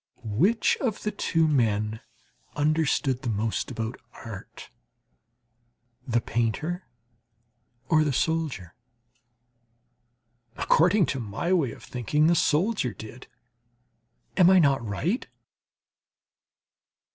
Which 0.25 0.77
of 0.77 1.03
the 1.03 1.11
two 1.11 1.47
men 1.47 1.99
understood 2.55 3.21
the 3.21 3.29
most 3.29 3.69
about 3.69 3.97
art, 4.25 4.71
the 6.07 6.19
painter 6.19 6.87
or 7.87 8.03
the 8.03 8.11
soldier? 8.11 8.73
According 10.57 11.05
to 11.05 11.19
my 11.19 11.53
way 11.53 11.71
of 11.71 11.83
thinking, 11.83 12.25
the 12.25 12.33
soldier 12.33 12.93
did; 12.95 13.27
am 14.37 14.49
I 14.49 14.57
not 14.57 14.83
right? 14.83 15.27